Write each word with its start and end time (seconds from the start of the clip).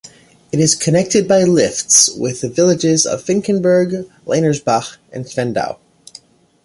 It 0.51 0.59
is 0.59 0.73
connected 0.73 1.27
by 1.27 1.43
lifts 1.43 2.09
with 2.09 2.41
the 2.41 2.49
villages 2.49 3.05
of 3.05 3.23
Finkenberg, 3.23 4.09
Lanersbach 4.25 4.97
and 5.11 5.25
Schwendau. 5.29 5.77